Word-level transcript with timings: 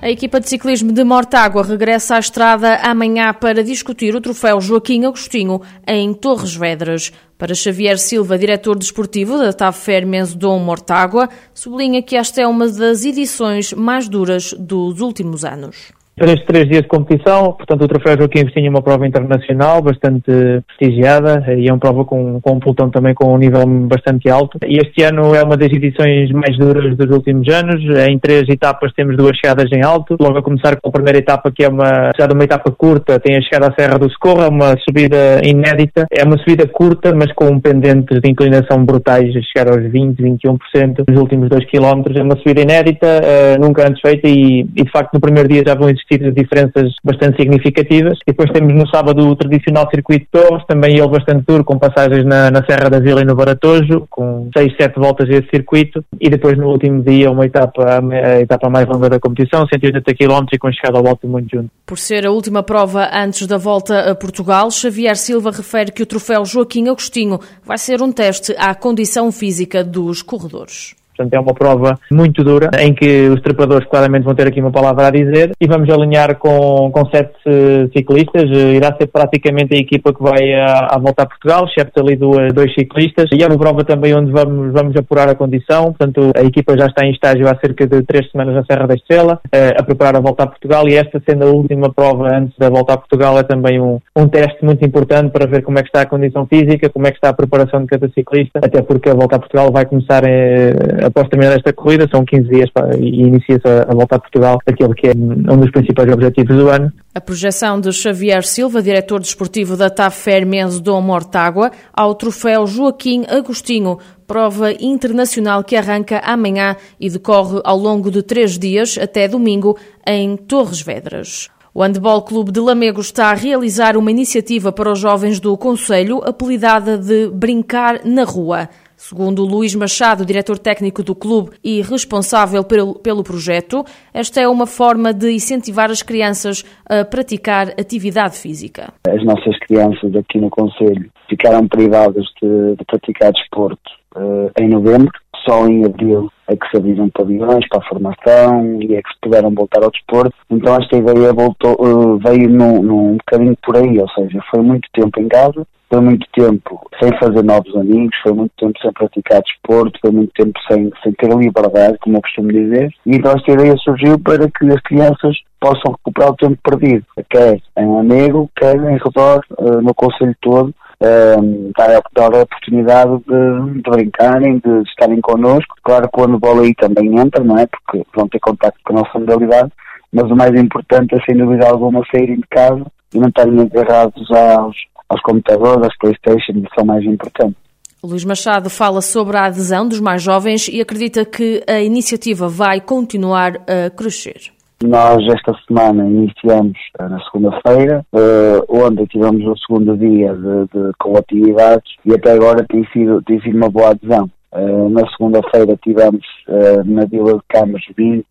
A 0.00 0.08
equipa 0.08 0.38
de 0.38 0.48
ciclismo 0.48 0.92
de 0.92 1.02
Mortágua 1.02 1.64
regressa 1.64 2.14
à 2.14 2.18
estrada 2.20 2.76
amanhã 2.76 3.34
para 3.34 3.64
discutir 3.64 4.14
o 4.14 4.20
troféu 4.20 4.60
Joaquim 4.60 5.04
Agostinho 5.04 5.60
em 5.84 6.14
Torres 6.14 6.54
Vedras. 6.54 7.12
Para 7.36 7.52
Xavier 7.52 7.98
Silva, 7.98 8.38
diretor 8.38 8.78
desportivo 8.78 9.36
da 9.36 9.52
TAV 9.52 9.74
Fermens 9.74 10.34
Dom 10.36 10.60
Mortágua, 10.60 11.28
sublinha 11.52 12.00
que 12.00 12.14
esta 12.14 12.40
é 12.40 12.46
uma 12.46 12.68
das 12.68 13.04
edições 13.04 13.72
mais 13.72 14.08
duras 14.08 14.52
dos 14.52 15.00
últimos 15.00 15.44
anos 15.44 15.97
estes 16.26 16.46
três 16.46 16.68
dias 16.68 16.82
de 16.82 16.88
competição. 16.88 17.52
Portanto, 17.52 17.82
o 17.82 17.88
Troféu 17.88 18.16
Joaquim 18.18 18.44
é 18.56 18.68
uma 18.68 18.82
prova 18.82 19.06
internacional 19.06 19.80
bastante 19.82 20.30
prestigiada 20.66 21.44
e 21.54 21.68
é 21.68 21.72
uma 21.72 21.78
prova 21.78 22.04
com, 22.04 22.40
com 22.40 22.52
um 22.52 22.60
pelotão 22.60 22.90
também 22.90 23.14
com 23.14 23.32
um 23.32 23.38
nível 23.38 23.66
bastante 23.66 24.28
alto. 24.28 24.58
E 24.66 24.78
este 24.78 25.02
ano 25.02 25.34
é 25.34 25.42
uma 25.42 25.56
das 25.56 25.68
edições 25.68 26.30
mais 26.32 26.56
duras 26.58 26.96
dos 26.96 27.10
últimos 27.10 27.48
anos. 27.48 27.82
Em 28.08 28.18
três 28.18 28.48
etapas 28.48 28.92
temos 28.94 29.16
duas 29.16 29.36
chegadas 29.36 29.70
em 29.72 29.84
alto. 29.84 30.16
Logo 30.18 30.38
a 30.38 30.42
começar 30.42 30.76
com 30.80 30.88
a 30.88 30.92
primeira 30.92 31.18
etapa, 31.18 31.50
que 31.50 31.64
é 31.64 31.68
uma, 31.68 32.10
já 32.18 32.26
de 32.26 32.34
uma 32.34 32.44
etapa 32.44 32.70
curta, 32.70 33.20
tem 33.20 33.36
a 33.36 33.42
chegada 33.42 33.68
à 33.68 33.74
Serra 33.78 33.98
do 33.98 34.10
Socorro, 34.10 34.42
é 34.42 34.48
uma 34.48 34.76
subida 34.78 35.40
inédita. 35.44 36.06
É 36.10 36.24
uma 36.24 36.38
subida 36.38 36.66
curta, 36.66 37.14
mas 37.14 37.32
com 37.32 37.60
pendentes 37.60 38.20
de 38.20 38.30
inclinação 38.30 38.84
brutais, 38.84 39.34
a 39.36 39.40
chegar 39.42 39.72
aos 39.72 39.90
20, 39.90 40.22
21% 40.22 41.04
nos 41.08 41.20
últimos 41.20 41.48
dois 41.48 41.64
quilómetros. 41.66 42.16
É 42.16 42.22
uma 42.22 42.36
subida 42.36 42.62
inédita, 42.62 43.06
uh, 43.06 43.60
nunca 43.60 43.86
antes 43.86 44.00
feita 44.00 44.28
e, 44.28 44.60
e, 44.60 44.84
de 44.84 44.90
facto 44.90 45.14
no 45.14 45.20
primeiro 45.20 45.48
dia 45.48 45.62
já 45.66 45.74
vão 45.74 45.88
existir 45.88 46.07
existido 46.08 46.32
diferenças 46.32 46.94
bastante 47.04 47.36
significativas. 47.36 48.18
E 48.26 48.32
depois 48.32 48.50
temos 48.50 48.72
no 48.74 48.88
sábado 48.88 49.28
o 49.28 49.36
tradicional 49.36 49.88
circuito 49.90 50.24
de 50.24 50.30
Torres, 50.30 50.64
também 50.66 50.96
ele 50.96 51.08
bastante 51.08 51.44
duro, 51.46 51.64
com 51.64 51.78
passagens 51.78 52.24
na, 52.24 52.50
na 52.50 52.64
Serra 52.64 52.88
da 52.88 52.98
Vila 52.98 53.20
e 53.20 53.24
no 53.24 53.34
Baratojo, 53.34 54.06
com 54.10 54.48
6, 54.56 54.76
7 54.80 54.98
voltas 54.98 55.28
esse 55.28 55.48
circuito. 55.50 56.04
E 56.20 56.28
depois 56.30 56.56
no 56.56 56.68
último 56.68 57.02
dia 57.02 57.30
uma 57.30 57.46
etapa, 57.46 58.00
a 58.00 58.40
etapa 58.40 58.70
mais 58.70 58.86
longa 58.86 59.08
da 59.08 59.20
competição, 59.20 59.66
180 59.66 60.14
km 60.14 60.46
e 60.52 60.58
com 60.58 60.72
chegada 60.72 60.98
ao 60.98 61.04
volta 61.04 61.26
muito 61.26 61.48
junto. 61.54 61.70
Por 61.86 61.98
ser 61.98 62.26
a 62.26 62.30
última 62.30 62.62
prova 62.62 63.08
antes 63.12 63.46
da 63.46 63.58
volta 63.58 64.10
a 64.10 64.14
Portugal, 64.14 64.70
Xavier 64.70 65.16
Silva 65.16 65.50
refere 65.50 65.92
que 65.92 66.02
o 66.02 66.06
troféu 66.06 66.44
Joaquim 66.44 66.88
Agostinho 66.88 67.38
vai 67.64 67.78
ser 67.78 68.02
um 68.02 68.12
teste 68.12 68.54
à 68.58 68.74
condição 68.74 69.30
física 69.32 69.84
dos 69.84 70.22
corredores. 70.22 70.97
Portanto, 71.18 71.34
é 71.34 71.40
uma 71.40 71.52
prova 71.52 71.94
muito 72.12 72.44
dura, 72.44 72.70
em 72.78 72.94
que 72.94 73.28
os 73.28 73.40
trepadores 73.42 73.88
claramente 73.88 74.22
vão 74.22 74.36
ter 74.36 74.46
aqui 74.46 74.60
uma 74.60 74.70
palavra 74.70 75.08
a 75.08 75.10
dizer. 75.10 75.50
E 75.60 75.66
vamos 75.66 75.90
alinhar 75.90 76.36
com, 76.36 76.90
com 76.92 77.04
sete 77.10 77.34
uh, 77.46 77.90
ciclistas. 77.92 78.44
Uh, 78.44 78.74
irá 78.74 78.94
ser 78.96 79.08
praticamente 79.08 79.74
a 79.74 79.78
equipa 79.78 80.14
que 80.14 80.22
vai 80.22 80.54
à, 80.54 80.94
à 80.94 80.98
volta 80.98 81.24
a 81.24 81.26
Portugal, 81.26 81.66
excepto 81.66 82.00
ali 82.00 82.14
duas, 82.14 82.52
dois 82.52 82.72
ciclistas. 82.72 83.28
E 83.32 83.42
é 83.42 83.46
uma 83.48 83.58
prova 83.58 83.82
também 83.82 84.14
onde 84.14 84.30
vamos, 84.30 84.72
vamos 84.72 84.96
apurar 84.96 85.28
a 85.28 85.34
condição. 85.34 85.86
Portanto, 85.86 86.30
a 86.36 86.42
equipa 86.44 86.78
já 86.78 86.86
está 86.86 87.04
em 87.04 87.10
estágio 87.10 87.48
há 87.48 87.58
cerca 87.58 87.84
de 87.86 88.02
três 88.02 88.30
semanas 88.30 88.54
na 88.54 88.64
Serra 88.64 88.86
da 88.86 88.94
Estrela, 88.94 89.40
a 89.76 89.82
preparar 89.82 90.16
a 90.16 90.20
volta 90.20 90.44
a 90.44 90.46
Portugal. 90.46 90.88
E 90.88 90.94
esta 90.94 91.20
sendo 91.28 91.44
a 91.44 91.50
última 91.50 91.92
prova 91.92 92.28
antes 92.32 92.56
da 92.56 92.70
volta 92.70 92.92
a 92.92 92.96
Portugal, 92.96 93.38
é 93.38 93.42
também 93.42 93.80
um, 93.80 93.98
um 94.14 94.28
teste 94.28 94.64
muito 94.64 94.84
importante 94.86 95.32
para 95.32 95.46
ver 95.46 95.62
como 95.62 95.78
é 95.78 95.82
que 95.82 95.88
está 95.88 96.02
a 96.02 96.06
condição 96.06 96.46
física, 96.46 96.88
como 96.88 97.06
é 97.06 97.10
que 97.10 97.16
está 97.16 97.30
a 97.30 97.34
preparação 97.34 97.80
de 97.80 97.86
cada 97.86 98.08
ciclista, 98.10 98.60
até 98.62 98.82
porque 98.82 99.10
a 99.10 99.14
volta 99.14 99.36
a 99.36 99.38
Portugal 99.38 99.72
vai 99.72 99.84
começar 99.84 100.22
a 100.24 101.07
após 101.08 101.28
terminar 101.28 101.56
esta 101.56 101.72
corrida, 101.72 102.08
são 102.10 102.24
15 102.24 102.48
dias 102.48 102.70
para, 102.70 102.96
e 102.96 103.22
inicia-se 103.22 103.66
a, 103.66 103.82
a 103.82 103.94
volta 103.94 104.16
a 104.16 104.18
Portugal, 104.18 104.58
aquele 104.66 104.94
que 104.94 105.08
é 105.08 105.12
um 105.12 105.58
dos 105.58 105.70
principais 105.70 106.10
objetivos 106.12 106.56
do 106.56 106.68
ano. 106.68 106.92
A 107.14 107.20
projeção 107.20 107.80
de 107.80 107.92
Xavier 107.92 108.44
Silva, 108.44 108.82
diretor 108.82 109.20
desportivo 109.20 109.76
da 109.76 109.90
TAF 109.90 110.16
Fermense 110.16 110.80
do 110.80 111.00
Mortágua, 111.00 111.70
ao 111.92 112.14
troféu 112.14 112.66
Joaquim 112.66 113.24
Agostinho, 113.28 113.98
prova 114.26 114.72
internacional 114.72 115.64
que 115.64 115.74
arranca 115.74 116.20
amanhã 116.24 116.76
e 117.00 117.08
decorre 117.08 117.60
ao 117.64 117.76
longo 117.76 118.10
de 118.10 118.22
três 118.22 118.58
dias 118.58 118.98
até 118.98 119.26
domingo 119.26 119.76
em 120.06 120.36
Torres 120.36 120.82
Vedras. 120.82 121.48
O 121.74 121.82
Handball 121.82 122.22
Clube 122.22 122.50
de 122.50 122.60
Lamego 122.60 123.00
está 123.00 123.30
a 123.30 123.34
realizar 123.34 123.96
uma 123.96 124.10
iniciativa 124.10 124.72
para 124.72 124.90
os 124.90 124.98
jovens 124.98 125.38
do 125.38 125.56
Conselho, 125.56 126.20
apelidada 126.24 126.98
de 126.98 127.28
Brincar 127.28 128.00
na 128.04 128.24
Rua. 128.24 128.68
Segundo 129.00 129.44
Luís 129.44 129.76
Machado, 129.76 130.26
diretor 130.26 130.58
técnico 130.58 131.04
do 131.04 131.14
clube 131.14 131.52
e 131.62 131.80
responsável 131.80 132.64
pelo, 132.64 132.96
pelo 132.96 133.22
projeto, 133.22 133.84
esta 134.12 134.40
é 134.40 134.48
uma 134.48 134.66
forma 134.66 135.14
de 135.14 135.30
incentivar 135.30 135.88
as 135.88 136.02
crianças 136.02 136.64
a 136.84 137.04
praticar 137.04 137.68
atividade 137.78 138.36
física. 138.36 138.92
As 139.06 139.24
nossas 139.24 139.56
crianças 139.60 140.16
aqui 140.16 140.40
no 140.40 140.50
Conselho 140.50 141.08
ficaram 141.30 141.68
privadas 141.68 142.24
de, 142.42 142.74
de 142.74 142.84
praticar 142.84 143.32
desporto 143.32 143.88
uh, 144.16 144.50
em 144.60 144.68
novembro, 144.68 145.12
só 145.48 145.68
em 145.68 145.84
abril 145.84 146.28
é 146.48 146.56
que 146.56 146.68
se 146.68 146.76
abriram 146.76 147.08
pavilhões 147.10 147.68
para 147.68 147.78
a 147.78 147.88
formação 147.88 148.82
e 148.82 148.96
é 148.96 149.00
que 149.00 149.10
se 149.10 149.20
puderam 149.22 149.52
voltar 149.52 149.84
ao 149.84 149.92
desporto. 149.92 150.34
Então 150.50 150.74
esta 150.74 150.96
ideia 150.96 151.32
voltou, 151.32 151.76
uh, 151.78 152.18
veio 152.18 152.50
num, 152.50 152.82
num 152.82 153.16
bocadinho 153.18 153.56
por 153.62 153.76
aí, 153.76 153.96
ou 153.96 154.08
seja, 154.08 154.42
foi 154.50 154.60
muito 154.60 154.88
tempo 154.92 155.20
em 155.20 155.28
casa, 155.28 155.64
foi 155.88 156.00
muito 156.00 156.26
tempo 156.32 156.87
sem 157.00 157.16
fazer 157.18 157.42
novos 157.44 157.74
amigos, 157.76 158.16
foi 158.22 158.32
muito 158.32 158.52
tempo 158.58 158.78
sem 158.80 158.92
praticar 158.92 159.42
desporto, 159.42 159.98
foi 160.00 160.10
muito 160.10 160.32
tempo 160.32 160.58
sem, 160.70 160.90
sem 161.02 161.12
ter 161.12 161.32
liberdade, 161.32 161.98
como 162.00 162.16
eu 162.16 162.22
costumo 162.22 162.48
dizer. 162.48 162.92
E 163.06 163.16
então 163.16 163.32
esta 163.32 163.52
ideia 163.52 163.76
surgiu 163.76 164.18
para 164.18 164.48
que 164.50 164.66
as 164.70 164.80
crianças 164.82 165.36
possam 165.60 165.92
recuperar 165.92 166.30
o 166.30 166.36
tempo 166.36 166.58
perdido, 166.62 167.04
quer 167.30 167.60
em 167.76 167.86
um 167.86 167.98
amigo, 167.98 168.50
quer 168.56 168.76
em 168.76 168.98
redor, 168.98 169.44
uh, 169.58 169.80
no 169.80 169.94
conselho 169.94 170.34
todo, 170.40 170.68
uh, 170.68 171.72
dar, 171.76 171.96
a, 171.96 172.02
dar 172.12 172.34
a 172.34 172.42
oportunidade 172.42 173.18
de, 173.26 173.82
de, 173.82 173.90
brincarem, 173.90 174.58
de 174.58 174.82
estarem 174.88 175.20
connosco. 175.20 175.74
Claro 175.82 176.08
que 176.08 176.20
o 176.20 176.24
handball 176.24 176.60
aí 176.60 176.74
também 176.74 177.18
entra, 177.18 177.42
não 177.42 177.58
é? 177.58 177.66
Porque 177.66 178.06
vão 178.14 178.28
ter 178.28 178.40
contato 178.40 178.76
com 178.84 178.96
a 178.96 179.00
nossa 179.00 179.18
modalidade, 179.18 179.72
mas 180.12 180.30
o 180.30 180.36
mais 180.36 180.54
importante 180.54 181.14
é, 181.14 181.18
sem 181.24 181.36
dúvida 181.36 181.68
alguma, 181.68 182.04
saírem 182.10 182.36
de 182.36 182.46
casa 182.48 182.84
e 183.14 183.18
não 183.18 183.28
estarem 183.28 183.60
agarrados 183.60 184.30
aos, 184.30 184.76
aos 185.08 185.20
computadores, 185.22 185.86
às 185.86 185.98
Playstation, 185.98 186.62
que 186.62 186.74
são 186.74 186.84
mais 186.84 187.04
importantes. 187.04 187.56
Luís 188.02 188.24
Machado 188.24 188.70
fala 188.70 189.00
sobre 189.00 189.36
a 189.36 189.46
adesão 189.46 189.88
dos 189.88 190.00
mais 190.00 190.22
jovens 190.22 190.68
e 190.68 190.80
acredita 190.80 191.24
que 191.24 191.64
a 191.68 191.80
iniciativa 191.80 192.48
vai 192.48 192.80
continuar 192.80 193.56
a 193.66 193.90
crescer. 193.90 194.52
Nós 194.84 195.26
esta 195.26 195.52
semana 195.66 196.06
iniciamos 196.06 196.78
uh, 197.00 197.08
na 197.08 197.18
segunda-feira, 197.24 198.06
uh, 198.12 198.64
onde 198.68 199.04
tivemos 199.08 199.44
o 199.44 199.56
segundo 199.58 199.96
dia 199.96 200.32
de, 200.32 200.66
de, 200.72 200.92
com 201.00 201.16
atividades 201.16 201.92
e 202.04 202.14
até 202.14 202.32
agora 202.32 202.64
tem 202.68 202.86
sido, 202.92 203.20
tem 203.22 203.40
sido 203.40 203.56
uma 203.56 203.68
boa 203.68 203.90
adesão. 203.90 204.30
Uh, 204.50 204.88
na 204.88 205.06
segunda-feira 205.10 205.78
tivemos 205.82 206.24
uh, 206.48 206.82
na 206.84 207.04
Vila 207.04 207.34
de 207.34 207.42
Campos 207.48 207.82
20 207.96 208.20
uh, 208.20 208.24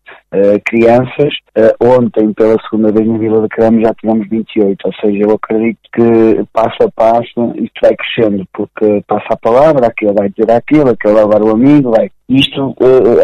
crianças. 0.64 1.32
ontem, 1.80 2.32
pela 2.32 2.56
segunda 2.68 2.90
vez 2.90 3.06
na 3.06 3.18
Vila 3.18 3.42
de 3.42 3.48
Campos, 3.48 3.82
já 3.82 3.94
tivemos 3.94 4.28
28. 4.28 4.78
Ou 4.84 4.92
seja, 4.94 5.24
eu 5.24 5.30
acredito 5.32 5.78
que 5.92 6.44
passo 6.52 6.82
a 6.82 6.90
passo 6.90 7.52
isto 7.56 7.80
vai 7.80 7.96
crescendo, 7.96 8.44
porque 8.52 9.02
passa 9.06 9.28
a 9.30 9.36
palavra, 9.36 9.86
aquele 9.86 10.12
vai 10.12 10.28
dizer 10.28 10.50
aquilo, 10.50 10.90
aquele 10.90 11.14
vai 11.14 11.24
levar 11.24 11.42
o 11.42 11.50
amigo, 11.50 11.90
vai. 11.90 12.10
Isto, 12.28 12.74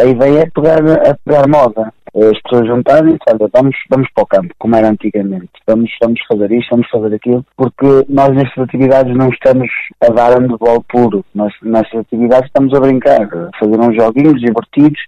a 0.01 0.05
ideia 0.05 0.41
é 0.41 0.51
pegar, 0.51 0.79
é 1.05 1.15
pegar 1.25 1.49
moda 1.49 1.93
as 2.17 2.41
pessoas 2.43 2.69
juntarem-se, 2.69 3.19
olha, 3.29 3.51
vamos, 3.53 3.77
vamos 3.91 4.09
para 4.15 4.25
o 4.25 4.27
campo, 4.27 4.55
como 4.59 4.77
era 4.77 4.89
antigamente, 4.89 5.51
vamos, 5.67 5.91
vamos 6.01 6.21
fazer 6.29 6.53
isto, 6.53 6.71
vamos 6.71 6.89
fazer 6.89 7.15
aquilo, 7.15 7.45
porque 7.57 8.07
nós 8.09 8.31
nestas 8.31 8.65
atividades 8.65 9.17
não 9.17 9.29
estamos 9.29 9.69
a 10.01 10.13
dar 10.13 10.39
handball 10.39 10.85
puro, 10.89 11.25
nós 11.35 11.53
nestas 11.63 12.01
atividades 12.01 12.47
estamos 12.47 12.73
a 12.75 12.81
brincar, 12.81 13.23
a 13.23 13.51
fazer 13.59 13.81
uns 13.81 13.97
joguinhos 13.97 14.41
divertidos, 14.41 15.01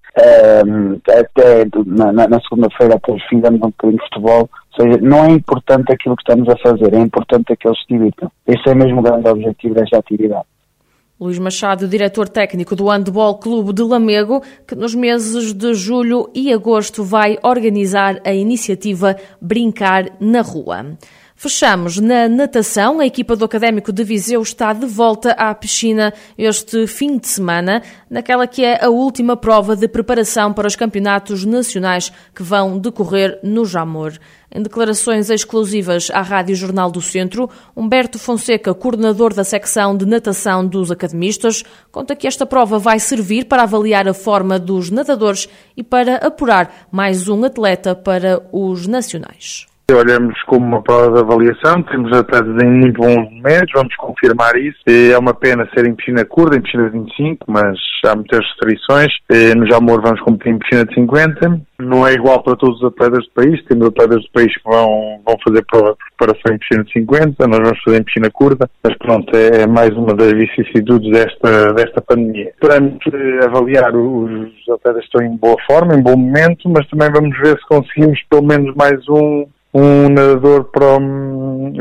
um, 0.67 0.99
até 1.09 1.65
na, 1.87 2.29
na 2.29 2.41
segunda-feira 2.41 2.97
até 2.97 3.17
fizemos 3.29 3.61
um 3.61 3.71
bocadinho 3.71 3.99
de 3.99 4.05
futebol, 4.09 4.51
ou 4.79 4.85
seja, 4.85 4.99
não 5.01 5.25
é 5.25 5.31
importante 5.31 5.93
aquilo 5.93 6.17
que 6.17 6.23
estamos 6.23 6.49
a 6.49 6.57
fazer, 6.59 6.93
é 6.93 6.99
importante 6.99 7.57
que 7.57 7.67
eles 7.67 7.79
se 7.81 7.87
divirtam. 7.89 8.31
Esse 8.47 8.69
é 8.69 8.75
mesmo 8.75 9.01
o 9.01 9.03
grande 9.03 9.29
objetivo 9.29 9.75
desta 9.75 9.99
atividade. 9.99 10.45
Luís 11.19 11.39
Machado, 11.39 11.89
diretor 11.89 12.29
técnico 12.29 12.77
do 12.77 12.91
Handball 12.91 13.39
Clube 13.39 13.73
de 13.73 13.83
Lamego, 13.83 14.43
que 14.67 14.75
nos 14.75 14.95
meses 14.95 15.55
de 15.55 15.73
julho 15.73 16.31
e 16.35 16.53
agosto 16.53 17.03
vai 17.03 17.39
organizar 17.43 18.21
a 18.23 18.35
iniciativa 18.35 19.17
Brincar 19.41 20.11
na 20.21 20.43
Rua. 20.43 20.99
Fechamos 21.39 21.99
na 21.99 22.31
natação. 22.31 22.99
A 22.99 23.05
equipa 23.05 23.37
do 23.37 23.45
Académico 23.45 23.93
de 23.93 24.03
Viseu 24.03 24.41
está 24.41 24.73
de 24.73 24.87
volta 24.87 25.33
à 25.33 25.55
piscina 25.55 26.15
este 26.39 26.87
fim 26.87 27.19
de 27.19 27.29
semana, 27.29 27.83
naquela 28.09 28.47
que 28.47 28.65
é 28.65 28.83
a 28.83 28.89
última 28.89 29.37
prova 29.37 29.77
de 29.77 29.87
preparação 29.87 30.55
para 30.55 30.67
os 30.67 30.75
campeonatos 30.75 31.45
nacionais 31.45 32.11
que 32.35 32.43
vão 32.43 32.79
decorrer 32.79 33.39
no 33.43 33.67
Jamor. 33.67 34.15
Em 34.51 34.63
declarações 34.63 35.29
exclusivas 35.29 36.11
à 36.11 36.23
Rádio 36.23 36.57
Jornal 36.57 36.91
do 36.91 37.03
Centro, 37.03 37.51
Humberto 37.77 38.19
Fonseca, 38.19 38.73
coordenador 38.73 39.35
da 39.35 39.45
secção 39.45 39.95
de 39.95 40.07
natação 40.07 40.67
dos 40.67 40.91
academistas, 40.91 41.63
conta 41.93 42.17
que 42.17 42.27
esta 42.27 42.47
prova 42.47 42.79
vai 42.79 42.99
servir 42.99 43.45
para 43.45 43.65
avaliar 43.65 44.09
a 44.09 44.15
forma 44.15 44.59
dos 44.59 44.91
nadadores 44.91 45.51
e 45.77 45.83
para 45.83 46.17
apurar 46.17 46.89
mais 46.91 47.29
um 47.29 47.45
atleta 47.45 47.95
para 47.95 48.43
os 48.51 48.87
nacionais. 48.87 49.67
Olhamos 49.89 50.35
como 50.47 50.67
uma 50.67 50.83
prova 50.83 51.13
de 51.13 51.21
avaliação, 51.21 51.81
temos 51.85 52.11
atletas 52.13 52.61
em 52.61 52.69
muito 52.69 53.01
bons 53.01 53.31
momentos, 53.31 53.71
vamos 53.73 53.95
confirmar 53.95 54.57
isso. 54.57 54.81
É 54.89 55.17
uma 55.17 55.33
pena 55.33 55.69
ser 55.73 55.87
em 55.87 55.95
piscina 55.95 56.25
curta, 56.25 56.57
em 56.57 56.61
piscina 56.61 56.91
de 56.91 56.99
25, 56.99 57.47
mas 57.47 57.79
há 58.05 58.17
muitas 58.17 58.41
restrições. 58.41 59.13
No 59.57 59.65
Jamor 59.71 60.03
vamos 60.03 60.21
competir 60.23 60.55
em 60.55 60.59
piscina 60.59 60.85
de 60.87 60.93
50. 60.93 61.61
Não 61.79 62.05
é 62.05 62.15
igual 62.15 62.43
para 62.43 62.57
todos 62.57 62.83
os 62.83 62.85
atletas 62.85 63.25
do 63.27 63.31
país, 63.31 63.65
temos 63.67 63.87
atletas 63.87 64.25
do 64.25 64.31
país 64.33 64.53
que 64.57 64.65
vão, 64.65 65.21
vão 65.25 65.37
fazer 65.47 65.65
prova 65.67 65.93
de 65.93 66.17
preparação 66.17 66.55
em 66.55 66.59
piscina 66.59 66.83
de 66.85 66.93
50, 66.93 67.47
nós 67.47 67.61
vamos 67.61 67.83
fazer 67.85 68.01
em 68.01 68.05
piscina 68.05 68.31
curta, 68.31 68.71
mas 68.83 68.99
pronto, 68.99 69.37
é, 69.37 69.63
é 69.63 69.67
mais 69.69 69.91
uma 69.91 70.15
das 70.15 70.33
vicissitudes 70.33 71.13
desta, 71.13 71.75
desta 71.75 72.01
pandemia. 72.01 72.51
Esperamos 72.55 72.99
avaliar 73.45 73.95
os 73.95 74.51
atletas 74.69 75.03
que 75.03 75.17
estão 75.17 75.23
em 75.23 75.37
boa 75.37 75.57
forma, 75.71 75.95
em 75.95 76.03
bom 76.03 76.17
momento, 76.17 76.69
mas 76.71 76.89
também 76.89 77.09
vamos 77.13 77.39
ver 77.39 77.57
se 77.57 77.69
conseguimos 77.69 78.19
pelo 78.29 78.43
menos 78.43 78.75
mais 78.75 78.99
um 79.09 79.47
um 79.77 80.09
nadador 80.09 80.65
para 80.65 80.97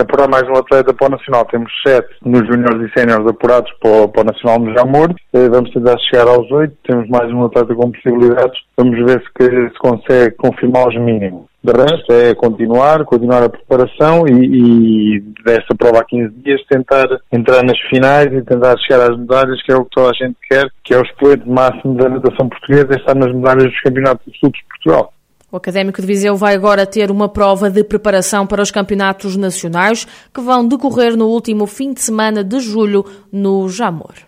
apurar 0.02 0.28
mais 0.28 0.44
um 0.50 0.58
atleta 0.58 0.94
para 0.94 1.08
o 1.08 1.12
Nacional. 1.12 1.46
Temos 1.46 1.72
sete 1.86 2.10
nos 2.26 2.46
juniores 2.46 2.90
e 2.90 3.00
séniores 3.00 3.26
apurados 3.26 3.72
para 3.82 4.04
o, 4.04 4.10
para 4.10 4.22
o 4.22 4.26
Nacional 4.26 4.60
no 4.60 4.74
Jamor. 4.74 5.16
Eh, 5.34 5.48
vamos 5.48 5.72
tentar 5.72 5.98
chegar 6.00 6.28
aos 6.28 6.52
oito. 6.52 6.76
Temos 6.86 7.08
mais 7.08 7.32
um 7.32 7.46
atleta 7.46 7.74
com 7.74 7.92
possibilidades. 7.92 8.60
Vamos 8.76 8.98
ver 8.98 9.22
se, 9.22 9.70
se 9.70 9.80
consegue 9.80 10.36
confirmar 10.36 10.90
os 10.90 10.96
mínimos. 10.96 11.46
De 11.64 11.72
resto, 11.72 12.12
é 12.12 12.36
continuar, 12.36 13.06
continuar 13.06 13.42
a 13.42 13.50
preparação 13.50 14.28
e, 14.28 15.18
e 15.18 15.20
desta 15.44 15.74
prova 15.74 16.02
há 16.02 16.04
15 16.04 16.32
dias 16.44 16.62
tentar 16.70 17.08
entrar 17.32 17.64
nas 17.64 17.80
finais 17.90 18.32
e 18.32 18.44
tentar 18.44 18.78
chegar 18.80 19.10
às 19.10 19.18
medalhas, 19.18 19.64
que 19.64 19.72
é 19.72 19.76
o 19.76 19.84
que 19.84 19.92
toda 19.92 20.12
a 20.12 20.14
gente 20.14 20.36
quer, 20.48 20.70
que 20.84 20.94
é 20.94 20.98
o 21.00 21.02
expoente 21.02 21.50
máximo 21.50 21.96
da 21.96 22.10
natação 22.10 22.50
portuguesa, 22.50 22.90
é 22.92 22.98
estar 22.98 23.16
nas 23.16 23.34
medalhas 23.34 23.64
dos 23.64 23.82
campeonatos 23.82 24.32
de 24.32 24.38
sul 24.38 24.52
de 24.52 24.64
Portugal. 24.70 25.15
O 25.52 25.58
Académico 25.58 26.02
de 26.02 26.08
Viseu 26.08 26.36
vai 26.36 26.56
agora 26.56 26.88
ter 26.88 27.12
uma 27.12 27.30
prova 27.30 27.70
de 27.70 27.84
preparação 27.84 28.48
para 28.48 28.64
os 28.64 28.72
campeonatos 28.72 29.38
nacionais 29.38 30.08
que 30.34 30.42
vão 30.42 30.68
decorrer 30.68 31.16
no 31.16 31.28
último 31.28 31.68
fim 31.68 31.94
de 31.94 32.02
semana 32.02 32.44
de 32.44 32.60
julho 32.60 33.06
no 33.32 33.70
Jamor. 33.70 34.25